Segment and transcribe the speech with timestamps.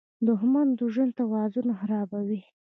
[0.27, 2.41] •دښمني د ژوند توازن خرابوي.